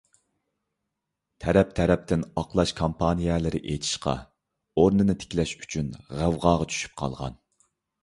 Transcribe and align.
تەرەپ- 1.45 1.69
تەرەپتىن 1.81 2.23
ئاقلاش 2.41 2.73
كامپانىيەلىرى 2.81 3.63
ئېچىشقا، 3.75 4.17
ئورنىنى 4.81 5.21
تىكلەش 5.25 5.57
ئۈچۈن 5.63 5.97
غەۋغاغا 6.21 6.73
چۈشۈپ 6.75 7.01
قالغان. 7.05 7.43